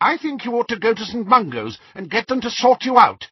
[0.00, 1.26] I think you ought to go to St.
[1.26, 3.28] Mungo's and get them to sort you out.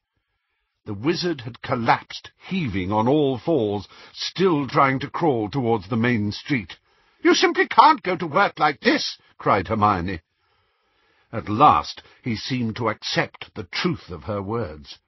[0.87, 6.30] The wizard had collapsed, heaving on all fours, still trying to crawl towards the main
[6.30, 6.78] street.
[7.25, 10.21] You simply can't go to work like this, cried Hermione.
[11.33, 14.99] At last he seemed to accept the truth of her words.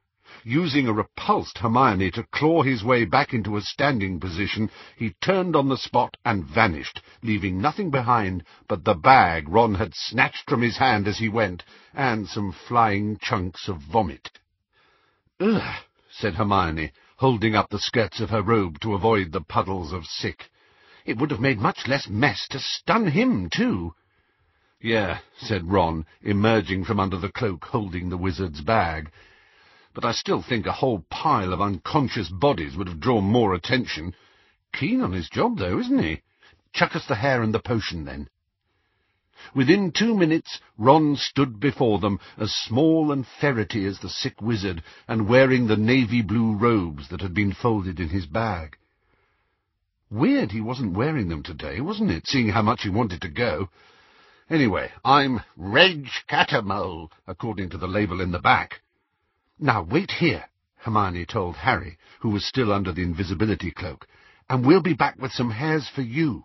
[0.42, 5.54] Using a repulsed Hermione to claw his way back into a standing position, he turned
[5.54, 10.62] on the spot and vanished, leaving nothing behind but the bag Ron had snatched from
[10.62, 14.30] his hand as he went, and some flying chunks of vomit.
[15.38, 20.06] Ugh, said Hermione, holding up the skirts of her robe to avoid the puddles of
[20.06, 20.48] sick.
[21.06, 23.94] It would have made much less mess to stun him, too.
[24.80, 29.12] Yeah, said Ron, emerging from under the cloak holding the wizard's bag.
[29.94, 34.16] But I still think a whole pile of unconscious bodies would have drawn more attention.
[34.72, 36.22] Keen on his job, though, isn't he?
[36.72, 38.28] Chuck us the hair and the potion, then.
[39.54, 44.82] Within two minutes Ron stood before them, as small and ferrety as the sick wizard,
[45.06, 48.76] and wearing the navy-blue robes that had been folded in his bag.
[50.10, 53.70] Weird he wasn't wearing them today, wasn't it, seeing how much he wanted to go?
[54.48, 58.82] Anyway, I'm Reg Cattermole, according to the label in the back.
[59.58, 60.44] Now, wait here,
[60.76, 64.06] Hermione told Harry, who was still under the invisibility cloak,
[64.48, 66.44] and we'll be back with some hairs for you.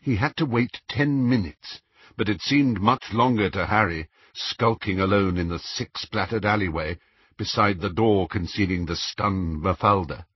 [0.00, 1.80] He had to wait ten minutes,
[2.16, 6.98] but it seemed much longer to Harry, skulking alone in the six-splattered alleyway,
[7.36, 10.26] beside the door concealing the stunned Mafalda.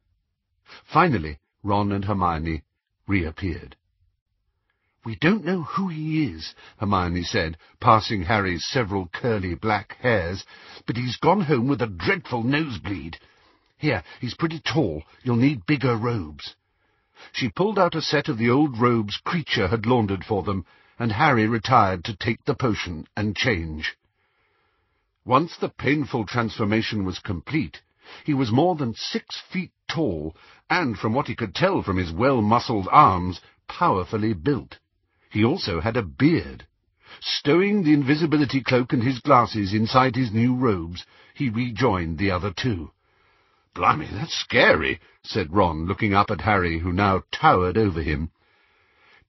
[0.84, 2.62] Finally, Ron and Hermione
[3.06, 3.76] reappeared.
[5.04, 10.44] We don't know who he is, Hermione said, passing Harry's several curly black hairs,
[10.86, 13.18] but he's gone home with a dreadful nosebleed.
[13.76, 15.02] Here, he's pretty tall.
[15.22, 16.54] You'll need bigger robes.
[17.32, 20.64] She pulled out a set of the old robes Kreacher had laundered for them,
[20.98, 23.96] and Harry retired to take the potion and change.
[25.24, 27.82] Once the painful transformation was complete,
[28.24, 30.36] he was more than six feet tall,
[30.68, 34.78] and, from what he could tell from his well-muscled arms, powerfully built.
[35.30, 36.66] He also had a beard.
[37.20, 42.52] Stowing the invisibility cloak and his glasses inside his new robes, he rejoined the other
[42.52, 42.90] two.
[43.74, 48.30] Blimey, that's scary, said Ron, looking up at Harry, who now towered over him.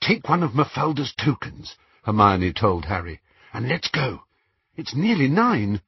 [0.02, 3.22] Take one of Mafalda's tokens, Hermione told Harry,
[3.54, 4.24] and let's go.
[4.76, 5.82] It's nearly nine.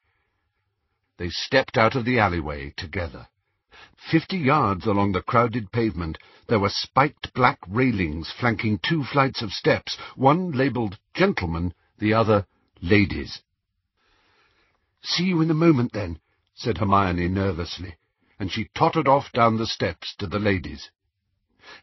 [1.18, 3.28] They stepped out of the alleyway together.
[4.12, 9.54] Fifty yards along the crowded pavement, there were spiked black railings flanking two flights of
[9.54, 12.46] steps, one labelled Gentlemen, the other
[12.82, 13.42] Ladies.
[15.02, 16.20] See you in a moment, then,
[16.54, 17.96] said Hermione nervously,
[18.38, 20.92] and she tottered off down the steps to the ladies.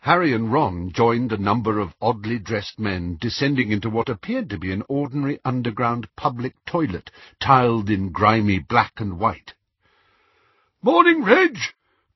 [0.03, 4.57] Harry and Ron joined a number of oddly dressed men descending into what appeared to
[4.57, 9.55] be an ordinary underground public toilet, tiled in grimy black and white.
[10.83, 11.59] "'Morning, Reg!'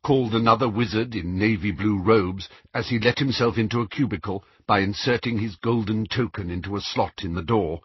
[0.05, 5.39] called another wizard in navy-blue robes as he let himself into a cubicle by inserting
[5.39, 7.81] his golden token into a slot in the door.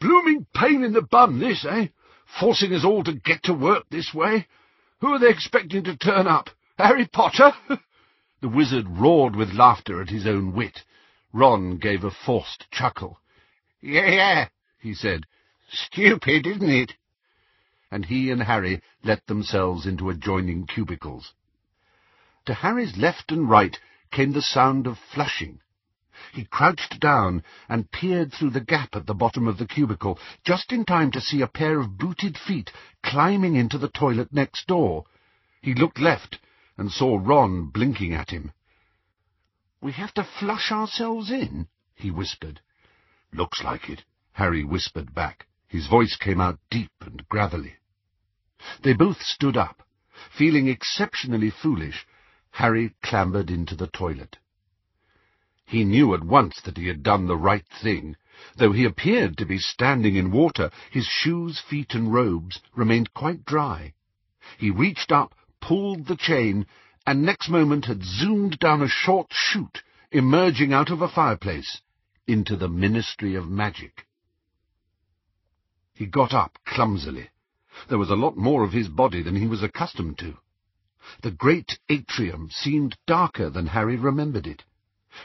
[0.00, 1.86] Blooming pain in the bum, this, eh?
[2.38, 4.46] Forcing us all to get to work this way.
[5.00, 6.50] Who are they expecting to turn up?
[6.76, 7.52] Harry Potter?
[8.40, 10.84] the wizard roared with laughter at his own wit.
[11.32, 13.20] Ron gave a forced chuckle.
[13.80, 14.48] Yeah, yeah,
[14.78, 15.26] he said.
[15.70, 16.94] Stupid, isn't it?
[17.90, 21.32] And he and Harry let themselves into adjoining cubicles.
[22.46, 23.78] To Harry's left and right
[24.12, 25.60] came the sound of flushing.
[26.32, 30.72] He crouched down and peered through the gap at the bottom of the cubicle, just
[30.72, 32.72] in time to see a pair of booted feet
[33.02, 35.04] climbing into the toilet next door.
[35.60, 36.38] He looked left
[36.78, 38.52] and saw Ron blinking at him.
[39.80, 42.60] "We have to flush ourselves in?" he whispered.
[43.32, 45.46] "Looks like it," Harry whispered back.
[45.66, 47.74] His voice came out deep and gravelly.
[48.82, 49.82] They both stood up.
[50.30, 52.06] Feeling exceptionally foolish,
[52.52, 54.38] Harry clambered into the toilet.
[55.66, 58.16] He knew at once that he had done the right thing.
[58.56, 63.44] Though he appeared to be standing in water, his shoes, feet, and robes remained quite
[63.44, 63.94] dry.
[64.56, 66.66] He reached up, pulled the chain,
[67.06, 71.82] and next moment had zoomed down a short chute, emerging out of a fireplace,
[72.26, 74.06] into the Ministry of Magic.
[75.94, 77.30] He got up clumsily.
[77.88, 80.36] There was a lot more of his body than he was accustomed to.
[81.22, 84.64] The great atrium seemed darker than Harry remembered it.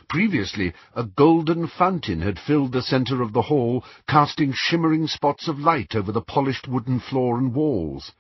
[0.08, 5.60] Previously, a golden fountain had filled the centre of the hall, casting shimmering spots of
[5.60, 8.14] light over the polished wooden floor and walls.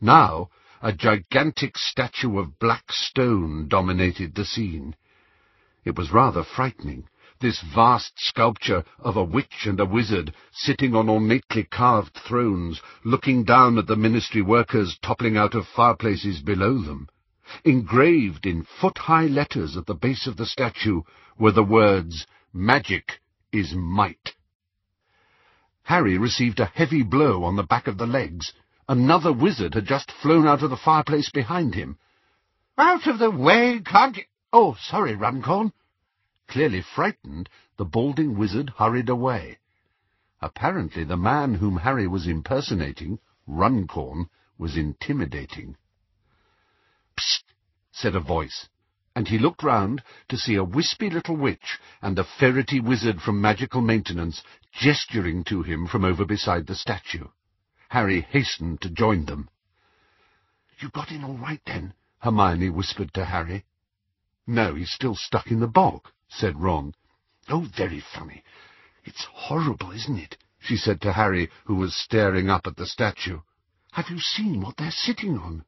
[0.00, 0.48] Now,
[0.84, 4.94] a gigantic statue of black stone dominated the scene.
[5.82, 7.08] It was rather frightening,
[7.40, 13.44] this vast sculpture of a witch and a wizard sitting on ornately carved thrones, looking
[13.44, 17.08] down at the ministry workers toppling out of fireplaces below them.
[17.64, 21.00] Engraved in foot-high letters at the base of the statue
[21.38, 23.20] were the words, Magic
[23.50, 24.34] is might.
[25.84, 28.52] Harry received a heavy blow on the back of the legs.
[28.88, 31.98] Another wizard had just flown out of the fireplace behind him.
[32.76, 34.24] Out of the way, can't you?
[34.52, 35.72] Oh, sorry, Runcorn.
[36.48, 39.58] Clearly frightened, the balding wizard hurried away.
[40.42, 44.28] Apparently the man whom Harry was impersonating, Runcorn,
[44.58, 45.76] was intimidating.
[47.16, 47.44] Psst!
[47.90, 48.68] said a voice,
[49.16, 53.40] and he looked round to see a wispy little witch and a ferrety wizard from
[53.40, 57.28] magical maintenance gesturing to him from over beside the statue.
[57.94, 59.48] Harry hastened to join them.
[60.80, 61.94] You got in all right, then?
[62.18, 63.66] Hermione whispered to Harry.
[64.48, 66.96] No, he's still stuck in the bog, said Ron.
[67.48, 68.42] Oh, very funny.
[69.04, 70.36] It's horrible, isn't it?
[70.58, 73.42] she said to Harry, who was staring up at the statue.
[73.92, 75.64] Have you seen what they're sitting on?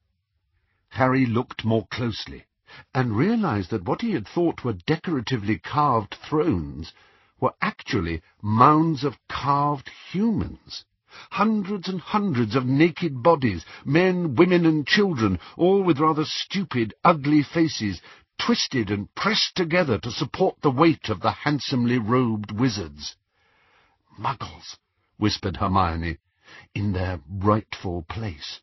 [0.88, 2.46] Harry looked more closely,
[2.92, 6.92] and realized that what he had thought were decoratively carved thrones
[7.38, 10.84] were actually mounds of carved humans.
[11.30, 17.42] Hundreds and hundreds of naked bodies, men, women, and children, all with rather stupid, ugly
[17.42, 18.00] faces,
[18.38, 23.16] twisted and pressed together to support the weight of the handsomely robed wizards.
[24.18, 24.76] Muggles,
[25.16, 26.18] whispered Hermione,
[26.74, 28.61] in their rightful place.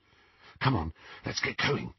[0.60, 0.94] Come on,
[1.26, 1.94] let's get going.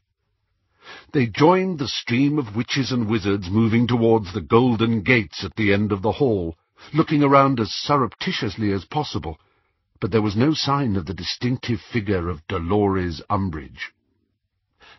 [1.11, 5.73] They joined the stream of witches and wizards moving towards the golden gates at the
[5.73, 6.55] end of the hall,
[6.93, 9.39] looking around as surreptitiously as possible,
[10.05, 13.91] but there was no sign of the distinctive figure of Dolores Umbridge.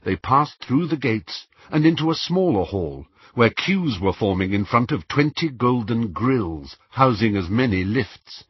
[0.03, 4.65] They passed through the gates and into a smaller hall, where queues were forming in
[4.65, 8.43] front of twenty golden grills, housing as many lifts.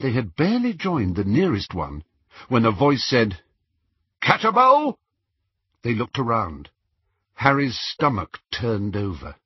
[0.00, 2.02] They had barely joined the nearest one,
[2.48, 3.40] when a voice said,
[4.20, 4.98] Cattermole!
[5.82, 6.68] They looked around.
[7.34, 9.36] Harry's stomach turned over.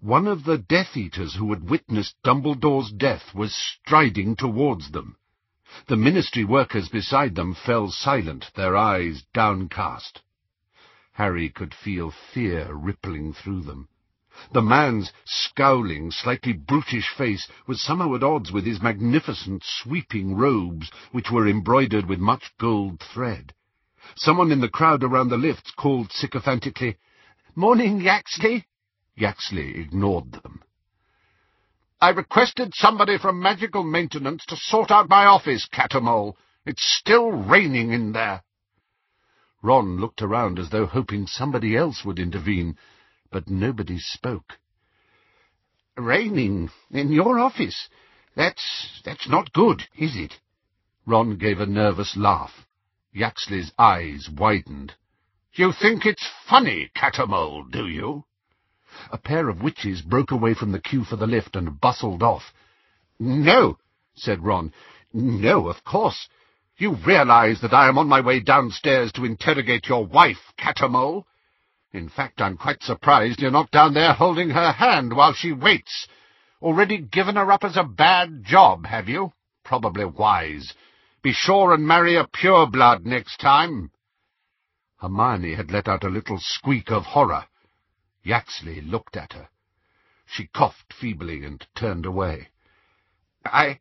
[0.00, 5.16] One of the Death Eaters who had witnessed Dumbledore's death was striding towards them.
[5.86, 10.22] The ministry workers beside them fell silent, their eyes downcast.
[11.12, 13.88] Harry could feel fear rippling through them.
[14.52, 20.90] The man's scowling, slightly brutish face was somehow at odds with his magnificent, sweeping robes,
[21.12, 23.54] which were embroidered with much gold thread.
[24.16, 26.96] Someone in the crowd around the lifts called sycophantically,
[27.54, 28.66] Morning, Yaxley.
[29.16, 30.62] Yaxley ignored them.
[32.04, 36.36] I requested somebody from Magical Maintenance to sort out my office, Cattermole.
[36.66, 38.42] It's still raining in there.
[39.62, 42.76] Ron looked around as though hoping somebody else would intervene,
[43.32, 44.58] but nobody spoke.
[45.96, 47.88] Raining in your office?
[48.36, 50.34] That's, that's not good, is it?
[51.06, 52.66] Ron gave a nervous laugh.
[53.14, 54.92] Yaxley's eyes widened.
[55.54, 58.26] You think it's funny, Cattermole, do you?
[59.10, 62.52] A pair of witches broke away from the queue for the lift and bustled off.
[63.18, 63.78] No,
[64.14, 64.72] said Ron.
[65.12, 66.28] No, of course.
[66.76, 71.24] You realize that I am on my way downstairs to interrogate your wife, Cattermole.
[71.92, 76.08] In fact, I'm quite surprised you're not down there holding her hand while she waits.
[76.60, 79.32] Already given her up as a bad job, have you?
[79.64, 80.74] Probably wise.
[81.22, 83.92] Be sure and marry a pure blood next time.
[84.96, 87.44] Hermione had let out a little squeak of horror.
[88.24, 89.48] Yaxley looked at her.
[90.26, 92.48] She coughed feebly and turned away.
[93.44, 93.80] I...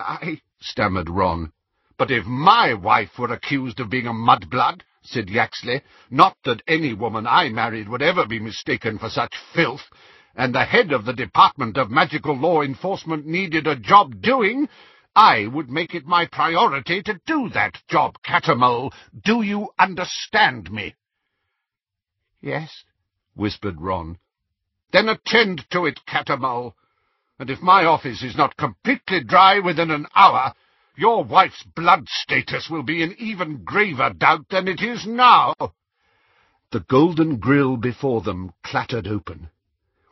[0.00, 0.40] I...
[0.60, 1.52] stammered Ron.
[1.98, 6.94] But if my wife were accused of being a mudblood, said Yaxley, not that any
[6.94, 9.88] woman I married would ever be mistaken for such filth,
[10.34, 14.68] and the head of the Department of Magical Law Enforcement needed a job doing,
[15.14, 18.92] I would make it my priority to do that job, Cattermole.
[19.24, 20.94] Do you understand me?
[22.40, 22.84] Yes,
[23.34, 24.18] whispered Ron.
[24.92, 26.74] Then attend to it, Cattermole.
[27.38, 30.54] And if my office is not completely dry within an hour,
[30.96, 35.54] your wife's blood status will be in even graver doubt than it is now.
[36.70, 39.50] The golden grill before them clattered open.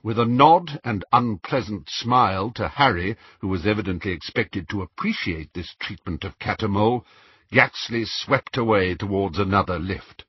[0.03, 5.75] With a nod and unpleasant smile to Harry, who was evidently expected to appreciate this
[5.79, 7.05] treatment of Cattermole,
[7.51, 10.25] Yaxley swept away towards another lift.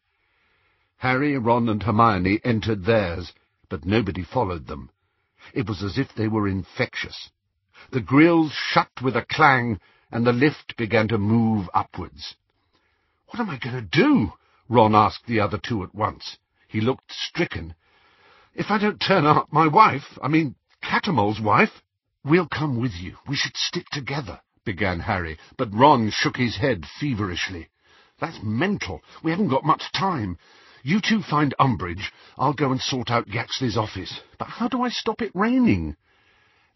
[1.02, 3.34] Harry, Ron, and Hermione entered theirs,
[3.70, 4.91] but nobody followed them.
[5.52, 7.32] It was as if they were infectious.
[7.91, 9.80] The grills shut with a clang,
[10.12, 12.36] and the lift began to move upwards.
[13.30, 14.34] What am I going to do?
[14.70, 16.38] Ron asked the other two at once.
[16.68, 17.74] He looked stricken.
[18.54, 21.82] If I don't turn up, my wife, I mean, Cattermole's wife...
[22.24, 23.18] We'll come with you.
[23.28, 27.70] We should stick together, began Harry, but Ron shook his head feverishly.
[28.20, 29.02] That's mental.
[29.24, 30.38] We haven't got much time.
[30.84, 32.11] You two find Umbridge.
[32.38, 34.19] I'll go and sort out Yaxley's office.
[34.39, 35.95] But how do I stop it raining?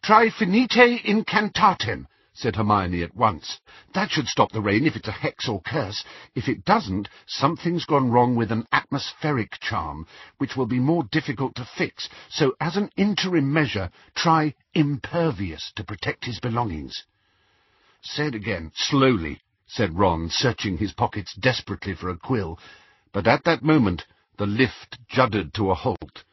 [0.03, 3.60] Try finite incantatem, said Hermione at once.
[3.93, 6.03] That should stop the rain if it's a hex or curse.
[6.36, 10.06] If it doesn't, something's gone wrong with an atmospheric charm,
[10.38, 12.08] which will be more difficult to fix.
[12.30, 17.06] So as an interim measure, try Impervius to protect his belongings.
[18.01, 22.60] Say it again, slowly, said Ron, searching his pockets desperately for a quill.
[23.16, 24.03] But at that moment
[24.38, 26.26] the lift juddered to a halt.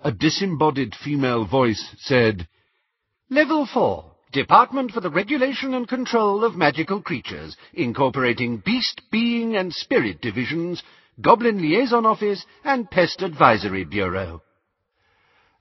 [0.00, 2.46] A disembodied female voice said,
[3.30, 4.12] Level 4.
[4.30, 10.82] Department for the Regulation and Control of Magical Creatures, incorporating Beast, Being and Spirit Divisions,
[11.18, 14.42] Goblin Liaison Office, and Pest Advisory Bureau.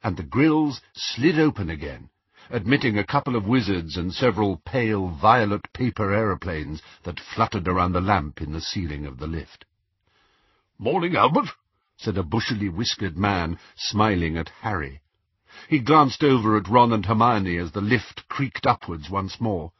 [0.03, 2.09] And the grills slid open again,
[2.49, 8.01] admitting a couple of wizards and several pale violet paper aeroplanes that fluttered around the
[8.01, 9.63] lamp in the ceiling of the lift.
[10.84, 11.49] Morning, Albert,
[11.95, 14.99] said a bushily whiskered man, smiling at Harry.
[15.69, 19.73] He glanced over at Ron and Hermione as the lift creaked upwards once more.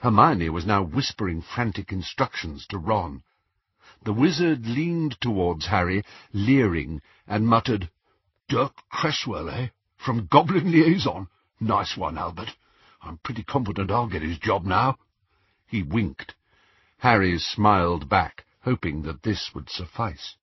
[0.00, 3.24] Hermione was now whispering frantic instructions to Ron.
[4.04, 7.90] The wizard leaned towards Harry, leering, and muttered,
[8.48, 9.68] Dirk Cresswell, eh?
[9.98, 11.28] From Goblin Liaison.
[11.60, 12.56] Nice one, Albert.
[13.02, 14.96] I'm pretty confident I'll get his job now.
[15.66, 16.34] He winked.
[17.00, 20.36] Harry smiled back, hoping that this would suffice.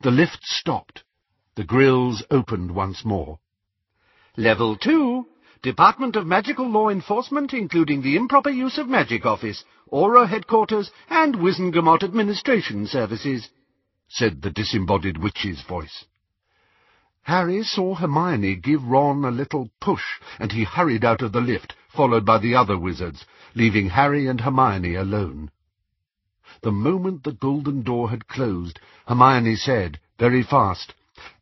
[0.00, 1.04] The lift stopped.
[1.54, 3.38] The grills opened once more.
[4.36, 5.24] Level 2.
[5.62, 9.62] Department of Magical Law Enforcement, including the Improper Use of Magic Office,
[9.92, 13.50] Auror Headquarters, and Wizengamot Administration Services,
[14.08, 16.06] said the disembodied witch's voice.
[17.22, 20.02] Harry saw Hermione give Ron a little push,
[20.40, 24.40] and he hurried out of the lift, followed by the other wizards, leaving Harry and
[24.40, 25.51] Hermione alone.
[26.62, 30.94] The moment the golden door had closed, Hermione said, very fast,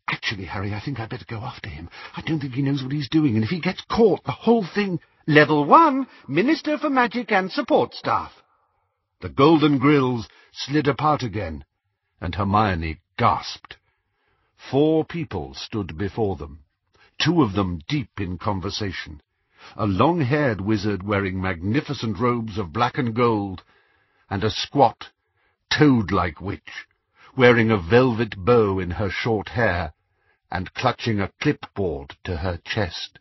[0.07, 1.89] Actually, Harry, I think I'd better go after him.
[2.17, 4.65] I don't think he knows what he's doing, and if he gets caught, the whole
[4.65, 4.99] thing...
[5.27, 8.41] Level 1, Minister for Magic and Support Staff.
[9.21, 11.63] The golden grills slid apart again,
[12.19, 13.77] and Hermione gasped.
[14.71, 16.63] Four people stood before them,
[17.19, 19.21] two of them deep in conversation.
[19.75, 23.63] A long-haired wizard wearing magnificent robes of black and gold,
[24.31, 25.09] and a squat,
[25.69, 26.87] toad-like witch,
[27.35, 29.93] wearing a velvet bow in her short hair
[30.49, 33.19] and clutching a clipboard to her chest.